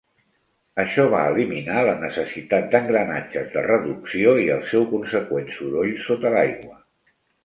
[0.83, 6.79] Això va eliminar la necessitat d'engranatges de reducció i el seu conseqüent soroll sota l'aigua.